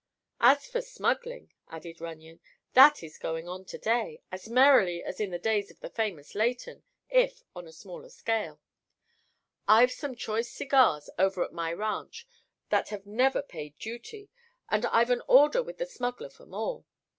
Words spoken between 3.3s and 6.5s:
on to day—as merrily as in the days of the famous